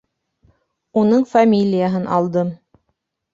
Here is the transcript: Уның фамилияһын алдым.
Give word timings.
Уның 1.01 1.25
фамилияһын 1.33 2.09
алдым. 2.17 2.51